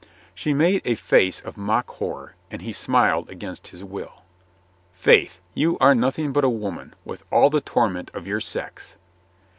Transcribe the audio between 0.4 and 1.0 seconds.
made a